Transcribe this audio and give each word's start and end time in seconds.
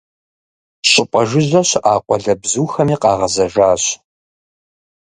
ЩӀыпӀэ 0.89 1.21
жыжьэ 1.29 1.61
щыӀа 1.69 1.93
къуалэбзухэми 2.05 2.95
къагъэзэжащ. 3.01 3.83